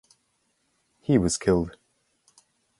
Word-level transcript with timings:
He 0.99 1.19
was 1.19 1.37
killed. 1.37 1.77